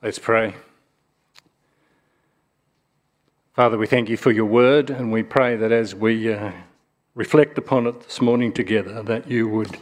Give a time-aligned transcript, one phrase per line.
[0.00, 0.54] Let's pray.
[3.52, 6.52] Father, we thank you for your word, and we pray that as we uh,
[7.16, 9.76] reflect upon it this morning together, that you would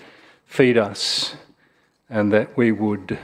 [0.47, 1.37] feed us
[2.09, 3.19] and that we would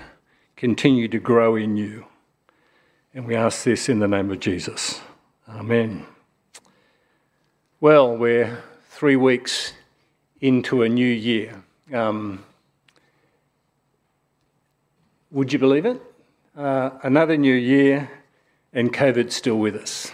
[0.54, 2.04] continue to grow in you.
[3.14, 5.00] And we ask this in the name of Jesus.
[5.48, 6.04] Amen.
[7.80, 9.72] Well, we're three weeks
[10.42, 11.62] into a new year.
[11.90, 12.44] Um,
[15.30, 16.11] would you believe it?
[16.54, 18.10] Uh, another new year,
[18.74, 20.12] and COVID's still with us.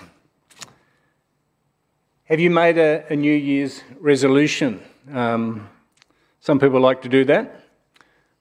[2.26, 4.80] Have you made a, a New Year's resolution?
[5.12, 5.68] Um,
[6.38, 7.64] some people like to do that.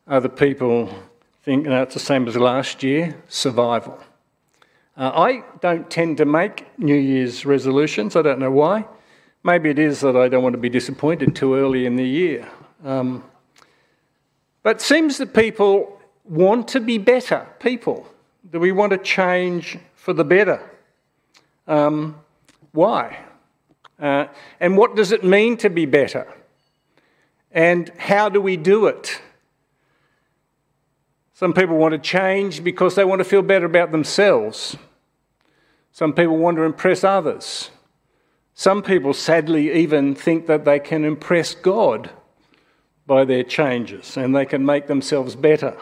[0.07, 0.93] Other people
[1.41, 3.97] think no, it's the same as last year survival.
[4.95, 8.15] Uh, I don't tend to make New Year's resolutions.
[8.15, 8.85] I don't know why.
[9.43, 12.47] Maybe it is that I don't want to be disappointed too early in the year.
[12.85, 13.23] Um,
[14.61, 15.96] but it seems that people
[16.29, 18.07] want to be better people?
[18.49, 20.61] Do we want to change for the better?
[21.67, 22.15] Um,
[22.71, 23.19] why?
[23.99, 24.27] Uh,
[24.59, 26.31] and what does it mean to be better?
[27.51, 29.21] And how do we do it?
[31.33, 34.75] Some people want to change because they want to feel better about themselves.
[35.91, 37.69] Some people want to impress others.
[38.53, 42.09] Some people, sadly, even think that they can impress God
[43.05, 45.75] by their changes and they can make themselves better.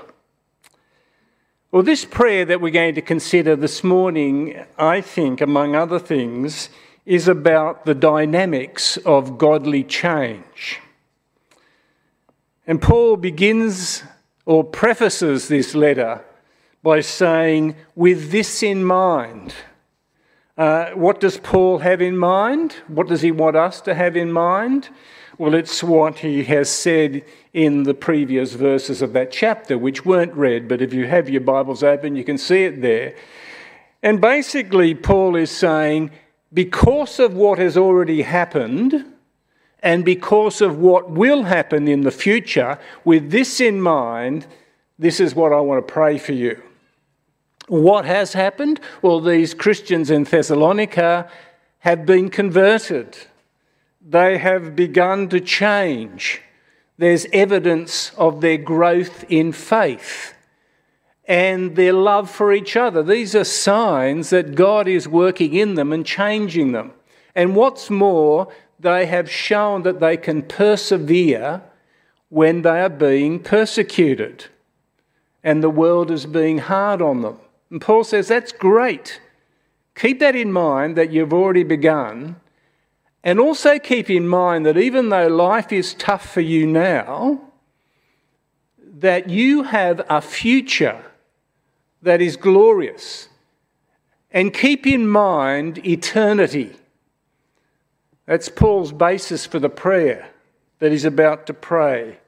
[1.75, 6.69] Well, this prayer that we're going to consider this morning, I think, among other things,
[7.05, 10.79] is about the dynamics of godly change.
[12.65, 14.03] And Paul begins
[14.45, 16.23] or prefaces this letter
[16.81, 19.53] by saying, with this in mind.
[20.57, 22.71] Uh, what does Paul have in mind?
[22.87, 24.87] What does he want us to have in mind?
[25.37, 30.33] Well, it's what he has said in the previous verses of that chapter, which weren't
[30.33, 33.15] read, but if you have your Bibles open, you can see it there.
[34.01, 36.11] And basically, Paul is saying,
[36.53, 39.13] because of what has already happened,
[39.83, 44.47] and because of what will happen in the future, with this in mind,
[44.97, 46.61] this is what I want to pray for you.
[47.67, 48.79] What has happened?
[49.01, 51.29] Well, these Christians in Thessalonica
[51.79, 53.17] have been converted
[54.07, 56.41] they have begun to change.
[56.97, 60.35] There's evidence of their growth in faith
[61.27, 63.01] and their love for each other.
[63.01, 66.93] These are signs that God is working in them and changing them.
[67.33, 71.63] And what's more, they have shown that they can persevere
[72.29, 74.45] when they are being persecuted
[75.43, 77.37] and the world is being hard on them.
[77.69, 79.19] And Paul says that's great.
[79.95, 82.35] Keep that in mind that you've already begun
[83.25, 87.41] and also keep in mind that even though life is tough for you now,
[88.77, 91.03] that you have a future
[92.03, 93.27] that is glorious.
[94.29, 96.73] And keep in mind eternity.
[98.27, 100.29] That's Paul's basis for the prayer
[100.77, 102.19] that he's about to pray.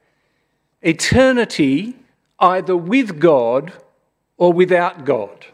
[0.82, 1.94] Eternity
[2.40, 3.72] either with God
[4.36, 5.46] or without God.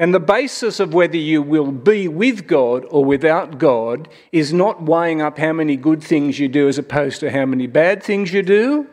[0.00, 4.80] And the basis of whether you will be with God or without God is not
[4.80, 8.32] weighing up how many good things you do as opposed to how many bad things
[8.32, 8.86] you do.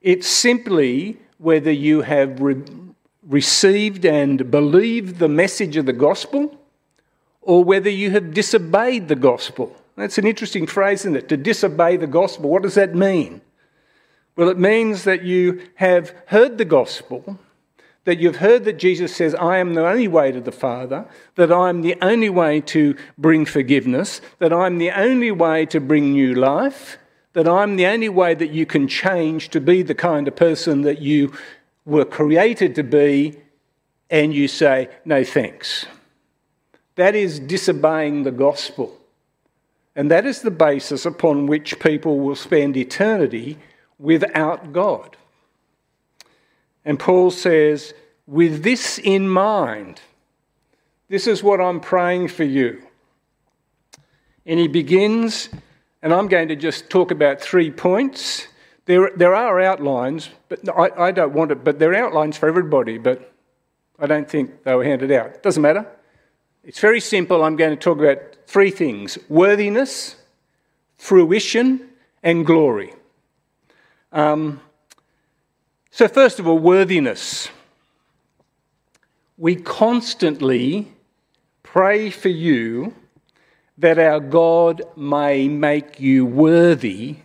[0.00, 2.62] It's simply whether you have re-
[3.28, 6.58] received and believed the message of the gospel
[7.42, 9.76] or whether you have disobeyed the gospel.
[9.96, 11.28] That's an interesting phrase, isn't it?
[11.28, 12.48] To disobey the gospel.
[12.48, 13.42] What does that mean?
[14.34, 17.38] Well, it means that you have heard the gospel
[18.04, 21.06] that you've heard that Jesus says, I am the only way to the Father,
[21.36, 26.12] that I'm the only way to bring forgiveness, that I'm the only way to bring
[26.12, 26.98] new life,
[27.34, 30.82] that I'm the only way that you can change to be the kind of person
[30.82, 31.32] that you
[31.84, 33.36] were created to be,
[34.08, 35.86] and you say, No thanks.
[36.96, 38.96] That is disobeying the gospel.
[39.94, 43.58] And that is the basis upon which people will spend eternity
[43.98, 45.16] without God.
[46.84, 47.94] And Paul says,
[48.26, 50.00] with this in mind,
[51.08, 52.82] this is what I'm praying for you.
[54.46, 55.48] And he begins,
[56.02, 58.46] and I'm going to just talk about three points.
[58.86, 62.48] There, there are outlines, but I, I don't want it, but there are outlines for
[62.48, 63.32] everybody, but
[63.98, 65.26] I don't think they were handed out.
[65.26, 65.86] It doesn't matter.
[66.64, 67.42] It's very simple.
[67.42, 70.16] I'm going to talk about three things worthiness,
[70.96, 71.88] fruition,
[72.22, 72.94] and glory.
[74.12, 74.60] Um,
[76.00, 77.50] so, first of all, worthiness.
[79.36, 80.90] We constantly
[81.62, 82.94] pray for you
[83.76, 87.16] that our God may make you worthy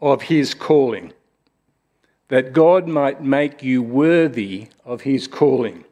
[0.00, 1.12] of his calling.
[2.28, 5.84] that God might make you worthy of his calling.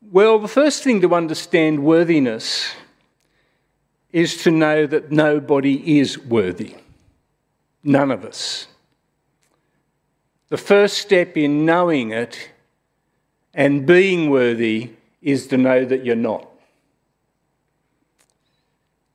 [0.00, 2.72] Well, the first thing to understand worthiness
[4.12, 6.76] is to know that nobody is worthy.
[7.82, 8.68] None of us.
[10.48, 12.50] The first step in knowing it
[13.52, 14.90] and being worthy
[15.20, 16.48] is to know that you're not.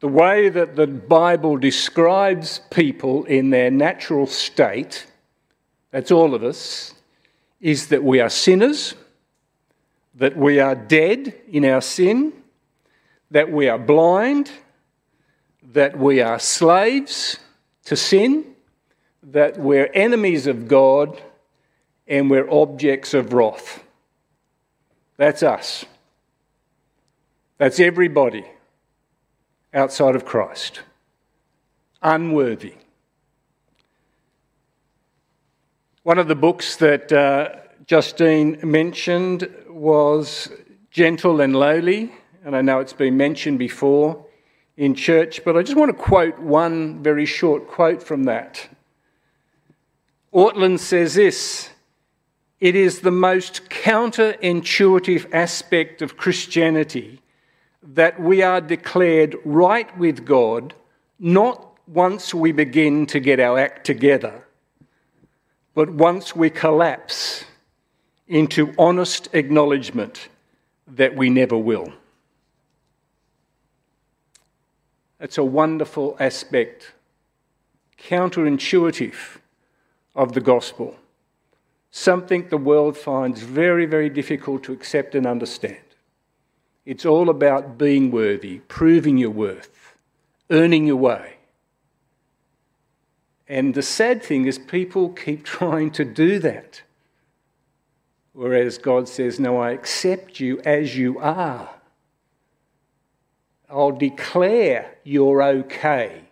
[0.02, 5.06] The way that the Bible describes people in their natural state,
[5.92, 6.96] that's all of us,
[7.62, 8.96] is that we are sinners,
[10.16, 12.34] that we are dead in our sin,
[13.30, 14.52] that we are blind,
[15.64, 17.38] that we are slaves
[17.86, 18.51] to sin,
[19.24, 21.22] that we're enemies of God,
[22.08, 23.84] and we're objects of wrath.
[25.18, 25.86] That's us.
[27.58, 28.46] That's everybody
[29.74, 30.82] outside of Christ.
[32.02, 32.74] Unworthy.
[36.04, 40.50] One of the books that uh, Justine mentioned was
[40.90, 42.12] Gentle and Lowly,
[42.44, 44.26] and I know it's been mentioned before
[44.78, 48.68] in church, but I just want to quote one very short quote from that.
[50.34, 51.70] Ortlund says this
[52.60, 57.22] It is the most counterintuitive aspect of Christianity
[57.84, 60.74] that we are declared right with God
[61.20, 64.46] not once we begin to get our act together,
[65.74, 67.44] but once we collapse
[68.28, 70.30] into honest acknowledgement
[70.88, 71.92] that we never will.
[75.20, 76.94] It's a wonderful aspect,
[77.98, 79.41] counterintuitive
[80.16, 80.96] of the gospel,
[81.90, 85.78] something the world finds very, very difficult to accept and understand.
[86.86, 89.96] It's all about being worthy, proving your worth,
[90.50, 91.36] earning your way.
[93.48, 96.82] And the sad thing is, people keep trying to do that.
[98.34, 101.70] Whereas God says, No, I accept you as you are.
[103.70, 106.24] I'll declare you're okay.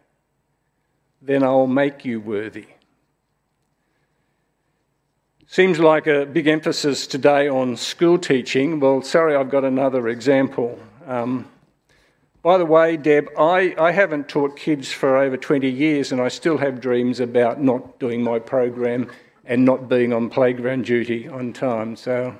[1.21, 2.67] Then I'll make you worthy.
[5.51, 8.79] Seems like a big emphasis today on school teaching.
[8.79, 10.77] Well, sorry, I've got another example.
[11.07, 11.49] Um,
[12.43, 16.27] by the way, Deb, I, I haven't taught kids for over 20 years and I
[16.27, 19.09] still have dreams about not doing my program
[19.43, 21.95] and not being on playground duty on time.
[21.95, 22.35] So,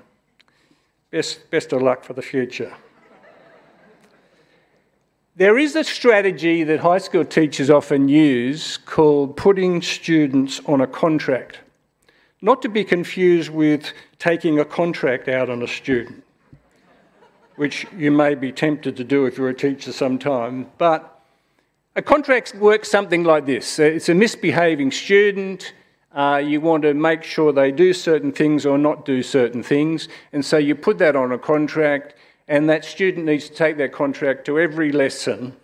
[1.10, 2.76] best, best of luck for the future.
[5.36, 10.86] There is a strategy that high school teachers often use called putting students on a
[10.86, 11.62] contract.
[12.42, 16.24] Not to be confused with taking a contract out on a student,
[17.58, 20.68] which you may be tempted to do if you're a teacher sometime.
[20.78, 21.20] But
[21.96, 25.74] a contract works something like this it's a misbehaving student.
[26.12, 30.08] Uh, you want to make sure they do certain things or not do certain things,
[30.34, 32.16] and so you put that on a contract,
[32.48, 35.56] and that student needs to take that contract to every lesson.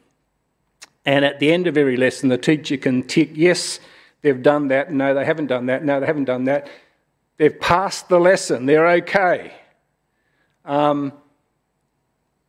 [1.06, 3.80] And at the end of every lesson, the teacher can tick yes,
[4.26, 4.92] They've done that.
[4.92, 5.86] No, they haven't done that.
[5.86, 6.68] No, they haven't done that.
[7.38, 8.66] They've passed the lesson.
[8.66, 9.54] They're okay.
[10.66, 11.14] Um,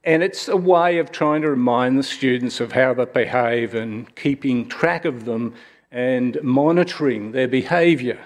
[0.02, 4.16] and it's a way of trying to remind the students of how they behave and
[4.16, 5.52] keeping track of them
[5.90, 8.24] and monitoring their behaviour.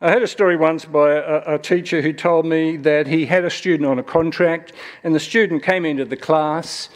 [0.00, 3.44] I heard a story once by a, a, teacher who told me that he had
[3.44, 4.72] a student on a contract,
[5.04, 6.88] and the student came into the class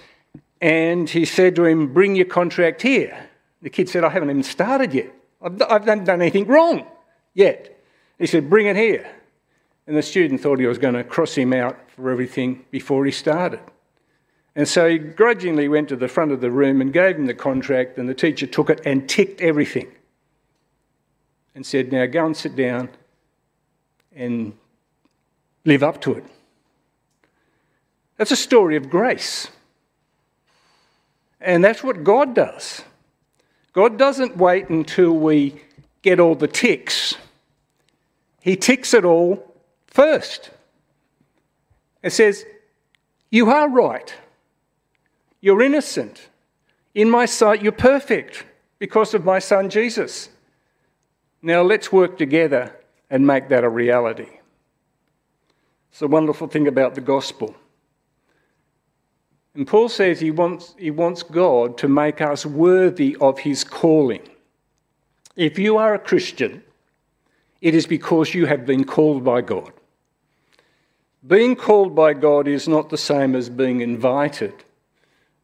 [0.60, 3.28] and he said to him, Bring your contract here.
[3.62, 5.12] The kid said, I haven't even started yet.
[5.40, 6.86] I've, I haven't done anything wrong
[7.32, 7.78] yet.
[8.18, 9.08] He said, Bring it here.
[9.86, 13.10] And the student thought he was going to cross him out for everything before he
[13.10, 13.60] started.
[14.54, 17.34] And so he grudgingly went to the front of the room and gave him the
[17.34, 19.90] contract, and the teacher took it and ticked everything
[21.54, 22.90] and said, Now go and sit down
[24.14, 24.52] and
[25.64, 26.24] live up to it.
[28.18, 29.48] That's a story of grace.
[31.40, 32.82] And that's what God does.
[33.72, 35.60] God doesn't wait until we
[36.02, 37.16] get all the ticks,
[38.40, 39.54] He ticks it all
[39.86, 40.50] first.
[42.02, 42.44] It says,
[43.30, 44.12] You are right.
[45.40, 46.28] You're innocent.
[46.94, 48.44] In my sight, you're perfect
[48.78, 50.28] because of my son Jesus.
[51.40, 52.76] Now let's work together
[53.08, 54.28] and make that a reality.
[55.90, 57.54] It's a wonderful thing about the gospel.
[59.54, 64.22] And Paul says he wants, he wants God to make us worthy of his calling.
[65.36, 66.62] If you are a Christian,
[67.60, 69.72] it is because you have been called by God.
[71.26, 74.54] Being called by God is not the same as being invited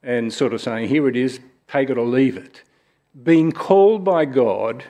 [0.02, 1.38] and sort of saying, here it is,
[1.68, 2.62] take it or leave it.
[3.22, 4.84] Being called by God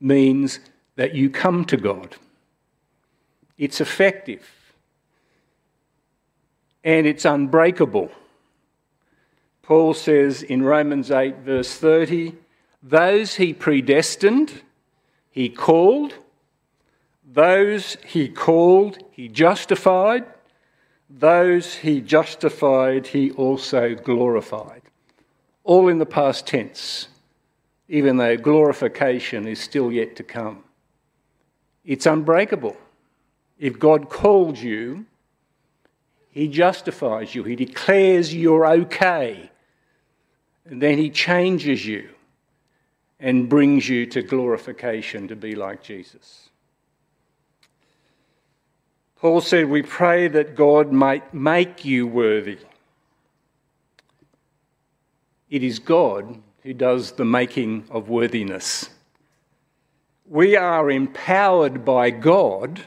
[0.00, 0.60] means
[0.96, 2.16] that you come to God.
[3.58, 4.48] It's effective
[6.84, 8.10] and it's unbreakable.
[9.70, 12.34] Paul says in Romans 8, verse 30,
[12.82, 14.62] those he predestined,
[15.30, 16.14] he called.
[17.24, 20.24] Those he called, he justified.
[21.08, 24.82] Those he justified, he also glorified.
[25.62, 27.06] All in the past tense,
[27.88, 30.64] even though glorification is still yet to come.
[31.84, 32.76] It's unbreakable.
[33.56, 35.06] If God called you,
[36.28, 39.48] he justifies you, he declares you're okay,
[40.70, 42.08] and then he changes you
[43.18, 46.48] and brings you to glorification to be like Jesus.
[49.16, 52.58] Paul said, We pray that God might make you worthy.
[55.50, 58.88] It is God who does the making of worthiness.
[60.24, 62.80] We are empowered by God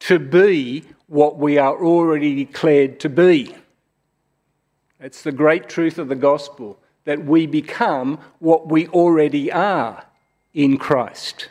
[0.00, 3.56] to be what we are already declared to be.
[5.00, 10.04] It's the great truth of the gospel that we become what we already are
[10.52, 11.48] in Christ.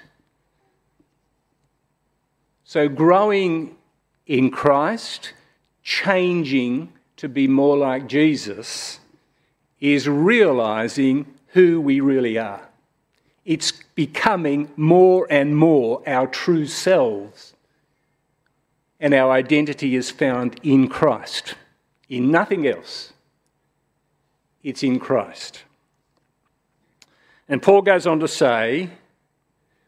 [2.63, 3.77] So, growing
[4.25, 5.33] in Christ,
[5.81, 8.99] changing to be more like Jesus,
[9.79, 12.67] is realizing who we really are.
[13.45, 17.53] It's becoming more and more our true selves.
[18.99, 21.55] And our identity is found in Christ,
[22.09, 23.13] in nothing else
[24.67, 25.63] it's in Christ.
[27.47, 28.89] And Paul goes on to say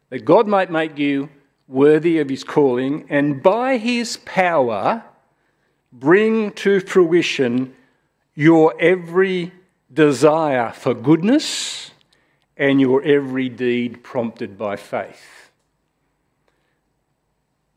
[0.10, 1.30] that God might make you
[1.68, 5.04] worthy of his calling and by his power
[5.92, 7.76] bring to fruition
[8.36, 9.52] your every
[9.94, 11.92] desire for goodness
[12.56, 15.52] and your every deed prompted by faith.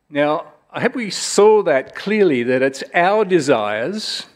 [0.09, 4.27] Now, I hope we saw that clearly that it's our desires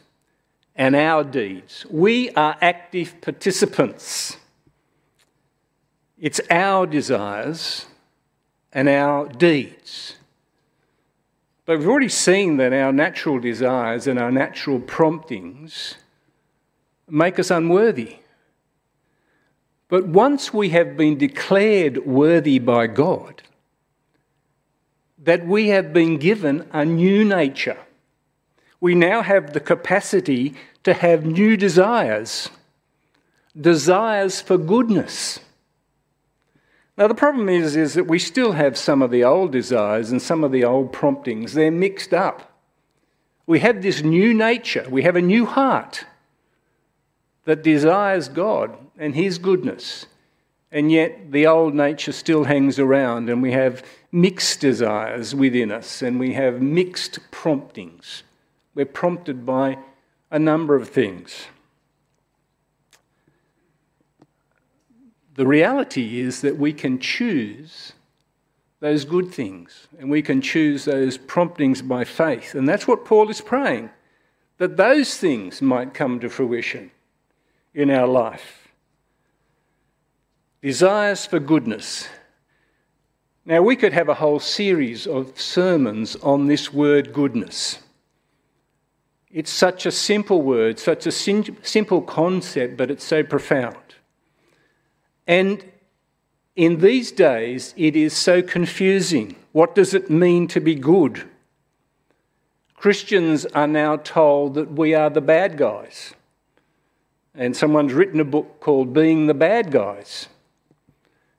[0.77, 1.85] and our deeds.
[1.89, 4.37] We are active participants.
[6.19, 7.87] It's our desires
[8.71, 10.15] and our deeds.
[11.65, 15.95] But we've already seen that our natural desires and our natural promptings
[17.09, 18.17] make us unworthy.
[19.89, 23.41] But once we have been declared worthy by God,
[25.17, 27.77] that we have been given a new nature
[28.79, 30.53] we now have the capacity
[30.83, 32.49] to have new desires,
[33.59, 35.39] desires for goodness.
[36.97, 40.21] Now, the problem is, is that we still have some of the old desires and
[40.21, 41.53] some of the old promptings.
[41.53, 42.51] They're mixed up.
[43.45, 46.05] We have this new nature, we have a new heart
[47.45, 50.05] that desires God and His goodness.
[50.69, 56.01] And yet the old nature still hangs around, and we have mixed desires within us,
[56.01, 58.23] and we have mixed promptings.
[58.77, 59.79] We're prompted by
[60.29, 61.47] a number of things.
[65.33, 67.93] The reality is that we can choose
[68.79, 72.53] those good things and we can choose those promptings by faith.
[72.53, 73.89] And that's what Paul is praying
[74.59, 76.91] that those things might come to fruition
[77.73, 78.67] in our life.
[80.61, 82.07] Desires for goodness.
[83.43, 87.79] Now, we could have a whole series of sermons on this word goodness.
[89.31, 93.95] It's such a simple word, such a sim- simple concept, but it's so profound.
[95.27, 95.63] And
[96.55, 99.35] in these days, it is so confusing.
[99.51, 101.29] What does it mean to be good?
[102.75, 106.13] Christians are now told that we are the bad guys.
[107.35, 110.27] And someone's written a book called Being the Bad Guys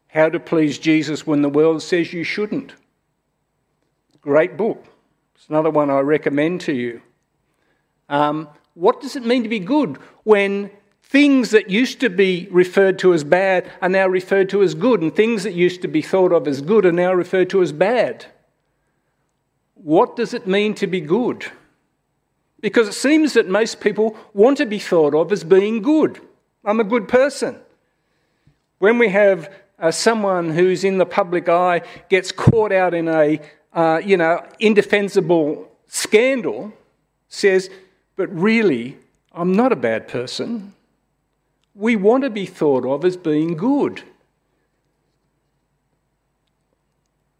[0.08, 2.74] How to Please Jesus When the World Says You Shouldn't.
[4.20, 4.84] Great book.
[5.34, 7.02] It's another one I recommend to you.
[8.08, 10.70] Um, what does it mean to be good when
[11.02, 15.00] things that used to be referred to as bad are now referred to as good,
[15.00, 17.72] and things that used to be thought of as good are now referred to as
[17.72, 18.26] bad?
[19.74, 21.46] What does it mean to be good?
[22.60, 26.20] Because it seems that most people want to be thought of as being good.
[26.64, 27.56] I'm a good person.
[28.78, 33.40] When we have uh, someone who's in the public eye gets caught out in a,
[33.72, 36.72] uh, you know, indefensible scandal,
[37.28, 37.70] says,
[38.18, 38.98] but really,
[39.32, 40.74] I'm not a bad person.
[41.76, 44.02] We want to be thought of as being good.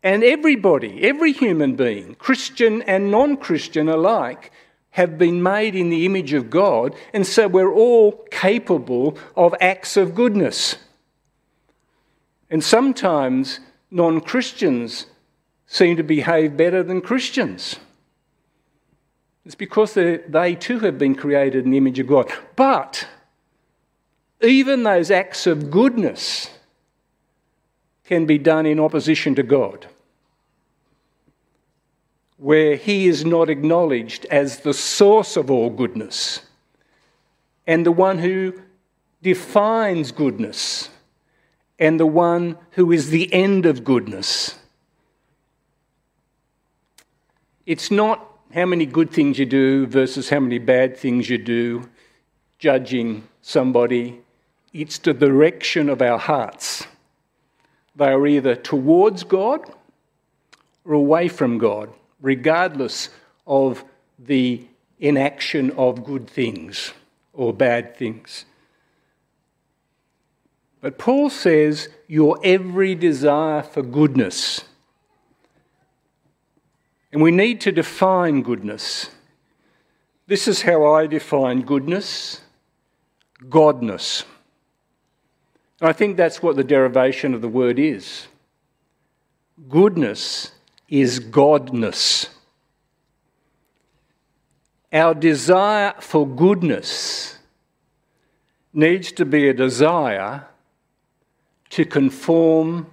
[0.05, 4.53] And everybody, every human being, Christian and non Christian alike,
[4.91, 9.97] have been made in the image of God, and so we're all capable of acts
[9.97, 10.77] of goodness.
[12.49, 13.59] And sometimes
[13.91, 15.07] non Christians
[15.67, 17.81] seem to behave better than Christians.
[19.49, 22.31] It's because they too have been created in the image of God.
[22.55, 23.09] But
[24.43, 26.51] even those acts of goodness
[28.05, 29.87] can be done in opposition to God,
[32.37, 36.43] where He is not acknowledged as the source of all goodness
[37.67, 38.53] and the one who
[39.23, 40.91] defines goodness
[41.79, 44.59] and the one who is the end of goodness.
[47.65, 51.89] It's not how many good things you do versus how many bad things you do,
[52.59, 54.21] judging somebody.
[54.73, 56.87] It's the direction of our hearts.
[57.97, 59.61] They are either towards God
[60.85, 61.91] or away from God,
[62.21, 63.11] regardless
[63.47, 63.85] of
[64.19, 64.65] the
[64.99, 66.93] inaction of good things
[67.33, 68.45] or bad things.
[70.81, 74.63] But Paul says, Your every desire for goodness
[77.13, 79.11] and we need to define goodness.
[80.27, 82.43] This is how I define goodness
[83.45, 84.25] Godness.
[85.81, 88.27] And I think that's what the derivation of the word is.
[89.69, 90.53] Goodness
[90.89, 92.29] is Godness.
[94.93, 97.39] Our desire for goodness
[98.73, 100.47] needs to be a desire
[101.71, 102.91] to conform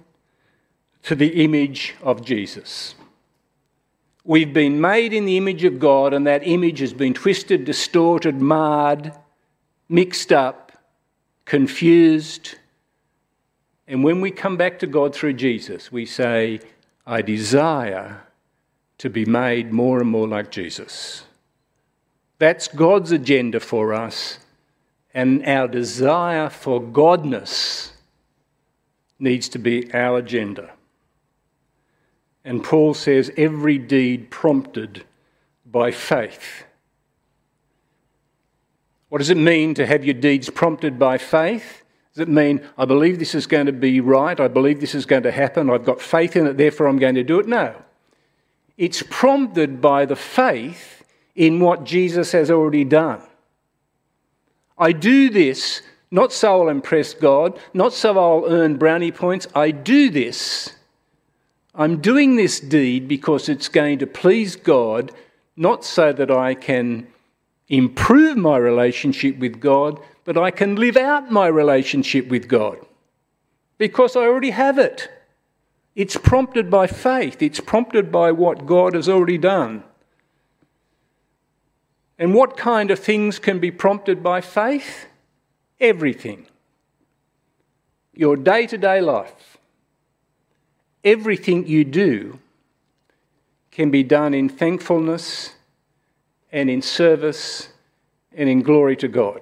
[1.02, 2.94] to the image of Jesus.
[4.28, 8.40] We've been made in the image of God, and that image has been twisted, distorted,
[8.40, 9.12] marred,
[9.88, 10.72] mixed up,
[11.44, 12.56] confused.
[13.86, 16.58] And when we come back to God through Jesus, we say,
[17.06, 18.22] I desire
[18.98, 21.22] to be made more and more like Jesus.
[22.40, 24.40] That's God's agenda for us,
[25.14, 27.92] and our desire for Godness
[29.20, 30.72] needs to be our agenda.
[32.46, 35.04] And Paul says, every deed prompted
[35.66, 36.64] by faith.
[39.08, 41.82] What does it mean to have your deeds prompted by faith?
[42.14, 45.06] Does it mean, I believe this is going to be right, I believe this is
[45.06, 47.48] going to happen, I've got faith in it, therefore I'm going to do it?
[47.48, 47.74] No.
[48.78, 53.22] It's prompted by the faith in what Jesus has already done.
[54.78, 59.48] I do this not so I'll impress God, not so I'll earn brownie points.
[59.54, 60.76] I do this
[61.78, 65.12] I'm doing this deed because it's going to please God,
[65.56, 67.06] not so that I can
[67.68, 72.78] improve my relationship with God, but I can live out my relationship with God
[73.76, 75.10] because I already have it.
[75.94, 79.84] It's prompted by faith, it's prompted by what God has already done.
[82.18, 85.04] And what kind of things can be prompted by faith?
[85.78, 86.46] Everything.
[88.14, 89.55] Your day to day life
[91.06, 92.38] everything you do
[93.70, 95.54] can be done in thankfulness
[96.50, 97.68] and in service
[98.34, 99.40] and in glory to God.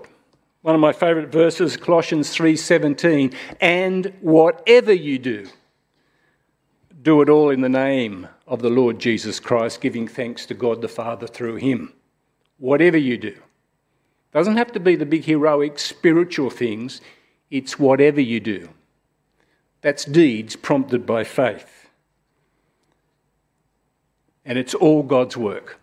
[0.63, 5.47] One of my favourite verses, Colossians 3:17, and whatever you do,
[7.03, 10.81] do it all in the name of the Lord Jesus Christ, giving thanks to God
[10.81, 11.93] the Father through him.
[12.59, 13.37] Whatever you do.
[14.33, 17.01] Doesn't have to be the big heroic spiritual things,
[17.51, 18.69] it's whatever you do.
[19.85, 21.91] That's deeds prompted by faith.
[24.43, 25.79] And it's all God's work.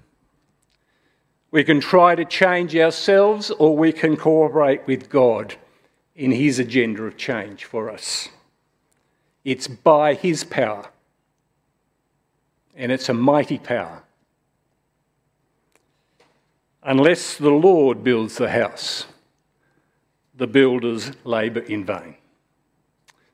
[1.51, 5.53] We can try to change ourselves or we can cooperate with God
[6.15, 8.29] in His agenda of change for us.
[9.45, 10.89] It's by His power,
[12.75, 14.01] and it's a mighty power.
[16.81, 19.05] Unless the Lord builds the house,
[20.33, 22.15] the builders labour in vain.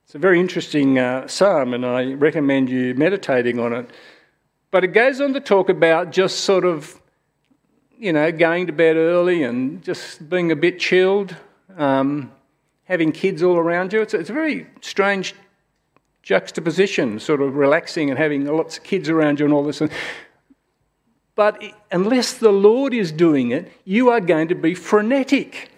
[0.08, 3.90] It's a very interesting uh, psalm, and I recommend you meditating on it.
[4.72, 7.02] But it goes on to talk about just sort of,
[8.00, 11.36] you know, going to bed early and just being a bit chilled,
[11.76, 12.32] um,
[12.86, 14.02] having kids all around you.
[14.02, 15.36] It's, it's a very strange
[16.24, 19.82] juxtaposition, sort of relaxing and having lots of kids around you and all this.
[21.36, 25.70] But unless the Lord is doing it, you are going to be frenetic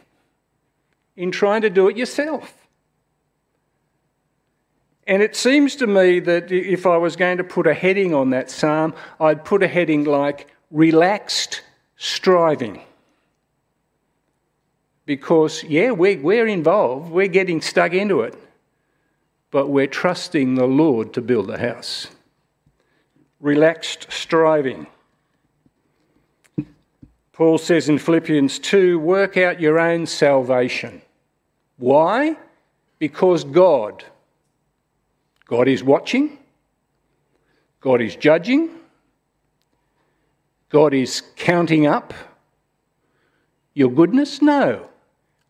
[1.15, 2.59] in trying to do it yourself.
[5.10, 8.30] And it seems to me that if I was going to put a heading on
[8.30, 11.63] that psalm, I'd put a heading like relaxed
[11.98, 12.84] striving.
[15.08, 18.36] Because, yeah, we're, we're involved, we're getting stuck into it,
[19.50, 22.06] but we're trusting the Lord to build the house.
[23.39, 24.86] Relaxed striving.
[27.34, 31.02] Paul says in Philippians 2 work out your own salvation.
[31.78, 32.38] Why?
[33.00, 34.06] Because God
[35.49, 36.38] God is watching,
[37.81, 38.69] God is judging,
[40.69, 42.13] God is counting up
[43.73, 44.43] your goodness?
[44.43, 44.89] No.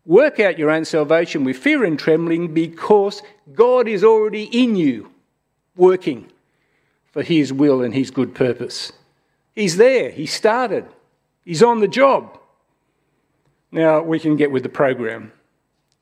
[0.06, 5.10] Work out your own salvation with fear and trembling because God is already in you,
[5.76, 6.32] working
[7.12, 8.92] for His will and His good purpose.
[9.54, 10.86] He's there, He started,
[11.44, 12.38] He's on the job.
[13.70, 15.32] Now we can get with the program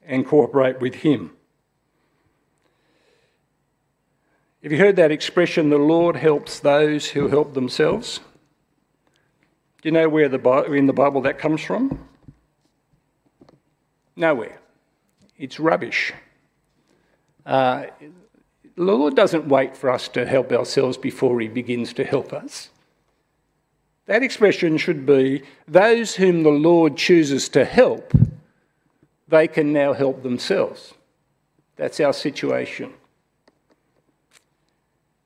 [0.06, 1.32] and cooperate with Him.
[4.62, 8.18] Have you heard that expression, the Lord helps those who help themselves?
[9.81, 10.40] Do you know where the,
[10.73, 12.09] in the Bible that comes from?
[14.16, 14.59] Nowhere.
[15.37, 16.12] It's rubbish.
[17.47, 17.87] Uh,
[18.75, 22.71] the Lord doesn't wait for us to help ourselves before He begins to help us.
[24.07, 28.12] That expression should be those whom the Lord chooses to help,
[29.29, 30.94] they can now help themselves.
[31.77, 32.92] That's our situation.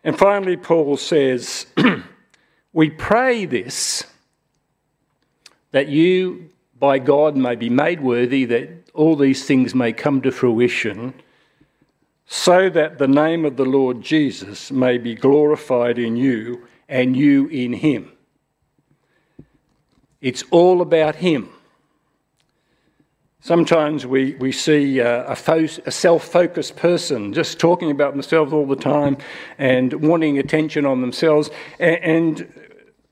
[0.05, 1.67] And finally, Paul says,
[2.73, 4.05] We pray this
[5.73, 10.31] that you, by God, may be made worthy, that all these things may come to
[10.31, 11.15] fruition,
[12.27, 17.47] so that the name of the Lord Jesus may be glorified in you and you
[17.49, 18.13] in him.
[20.21, 21.49] It's all about him.
[23.45, 28.53] Sometimes we, we see uh, a, a, a self focused person just talking about themselves
[28.53, 29.17] all the time
[29.59, 31.51] and wanting attention on themselves.
[31.81, 32.63] And, and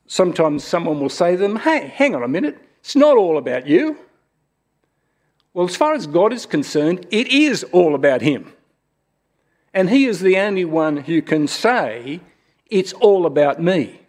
[0.07, 3.67] sometimes someone will say to them, Hey, hang on a minute, it's not all about
[3.67, 3.99] you.
[5.53, 8.53] Well, as far as God is concerned, it is all about Him.
[9.75, 12.21] And He is the only one who can say,
[12.67, 14.03] It's all about me.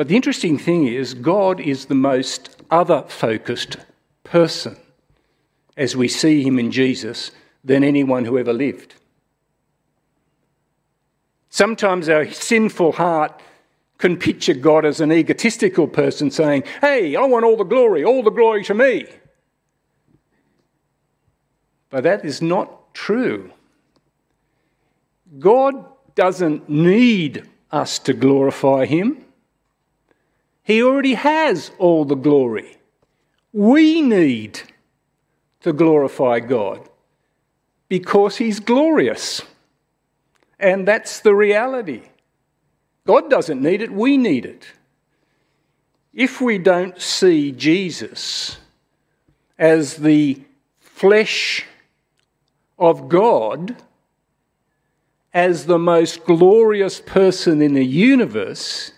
[0.00, 3.76] But the interesting thing is, God is the most other focused
[4.24, 4.78] person,
[5.76, 7.32] as we see Him in Jesus,
[7.62, 8.94] than anyone who ever lived.
[11.50, 13.42] Sometimes our sinful heart
[13.98, 18.22] can picture God as an egotistical person saying, Hey, I want all the glory, all
[18.22, 19.04] the glory to me.
[21.90, 23.52] But that is not true.
[25.38, 25.84] God
[26.14, 29.26] doesn't need us to glorify Him,
[30.70, 32.78] He already has all the glory.
[33.52, 34.60] We need
[35.62, 36.88] to glorify God
[37.88, 39.42] because He's glorious.
[40.60, 42.02] And that's the reality.
[43.04, 44.64] God doesn't need it, we need it.
[46.14, 48.58] If we don't see Jesus
[49.58, 50.40] as the
[50.78, 51.66] flesh
[52.78, 53.74] of God,
[55.34, 58.92] as the most glorious person in the universe,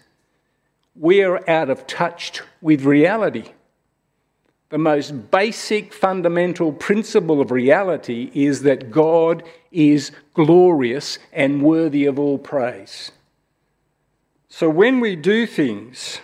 [0.94, 3.50] we're out of touch with reality.
[4.68, 12.18] The most basic fundamental principle of reality is that God is glorious and worthy of
[12.18, 13.12] all praise.
[14.48, 16.20] So when we do things,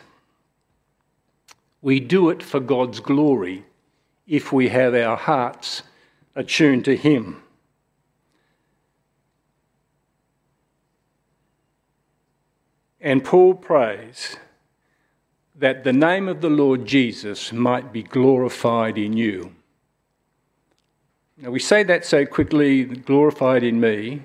[1.83, 3.65] we do it for God's glory
[4.27, 5.83] if we have our hearts
[6.35, 7.43] attuned to Him.
[13.01, 14.37] And Paul prays
[15.59, 19.53] that the name of the Lord Jesus might be glorified in you.
[21.37, 24.23] Now, we say that so quickly, glorified in me.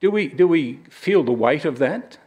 [0.00, 2.18] Do we, do we feel the weight of that?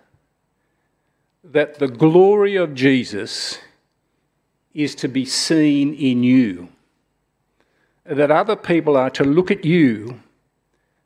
[1.44, 3.60] that the glory of Jesus
[4.74, 6.70] is to be seen in you.
[8.06, 10.22] That other people are to look at you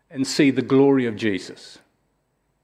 [0.09, 1.79] and see the glory of Jesus.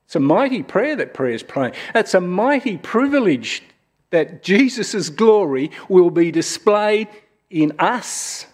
[0.05, 1.73] It's a mighty prayer that prayer is praying.
[1.95, 3.63] It's a mighty privilege
[4.11, 7.07] that Jesus' glory will be displayed
[7.49, 8.45] in us.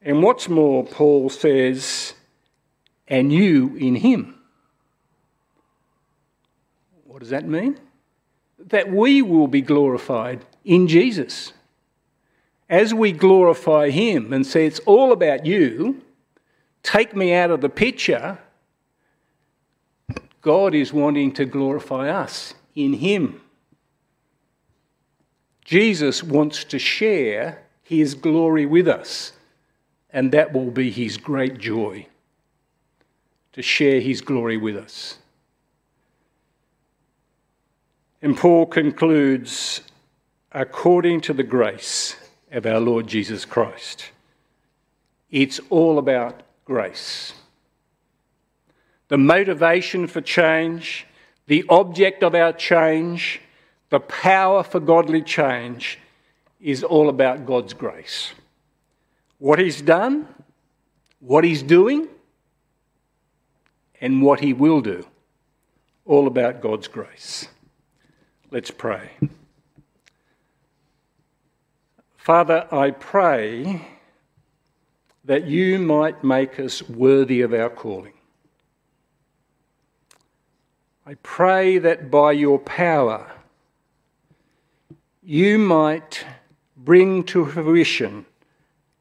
[0.00, 2.14] And what's more, Paul says,
[3.08, 4.38] and you in him
[7.12, 7.78] What does that mean?
[8.58, 11.52] That we will be glorified in Jesus.
[12.70, 16.00] As we glorify Him and say, It's all about you,
[16.82, 18.38] take me out of the picture,
[20.40, 23.42] God is wanting to glorify us in Him.
[25.64, 29.32] Jesus wants to share His glory with us,
[30.10, 32.06] and that will be His great joy
[33.52, 35.18] to share His glory with us.
[38.20, 39.82] And Paul concludes
[40.52, 42.16] according to the grace
[42.50, 44.10] of our Lord Jesus Christ.
[45.30, 47.32] It's all about grace.
[49.08, 51.06] The motivation for change,
[51.46, 53.40] the object of our change,
[53.92, 55.98] the power for godly change
[56.60, 58.32] is all about God's grace.
[59.38, 60.26] What He's done
[61.22, 62.08] what He's doing
[64.00, 65.06] and what He will do.
[66.04, 67.46] All about God's grace.
[68.50, 69.10] Let's pray.
[72.16, 73.88] Father, I pray
[75.24, 78.14] that you might make us worthy of our calling.
[81.06, 83.30] I pray that by your power,
[85.22, 86.24] you might
[86.76, 88.26] bring to fruition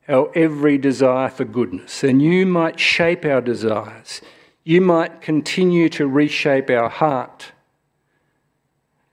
[0.07, 4.21] our every desire for goodness, and you might shape our desires.
[4.63, 7.51] You might continue to reshape our heart,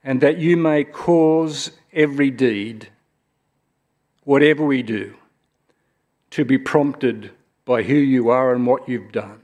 [0.04, 2.88] and that you may cause every deed,
[4.24, 5.14] whatever we do,
[6.30, 7.30] to be prompted
[7.64, 9.40] by who you are and what you've done.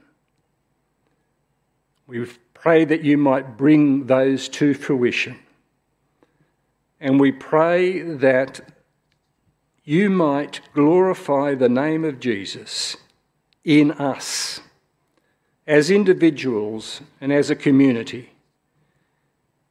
[2.05, 5.39] We pray that you might bring those to fruition.
[6.99, 8.61] And we pray that
[9.83, 12.97] you might glorify the name of Jesus
[13.63, 14.61] in us
[15.67, 18.31] as individuals and as a community,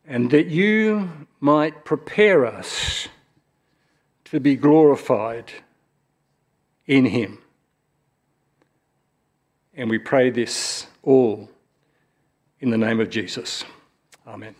[0.07, 1.11] and that you
[1.41, 3.09] might prepare us
[4.25, 5.53] to be glorified
[6.87, 7.39] in Him.
[9.75, 11.49] And we pray this all
[12.61, 13.65] in the name of Jesus.
[14.27, 14.55] Amen.